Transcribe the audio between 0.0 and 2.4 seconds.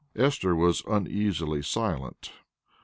Esther was uneasily silent.